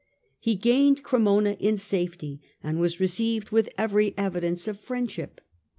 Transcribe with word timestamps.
He 0.39 0.55
gained 0.55 1.03
Cremona 1.03 1.51
in 1.59 1.77
safety 1.77 2.41
and 2.63 2.79
was 2.79 2.99
received 2.99 3.51
with 3.51 3.69
every 3.77 4.15
evidence 4.17 4.67
of 4.67 4.79
friendship. 4.79 5.41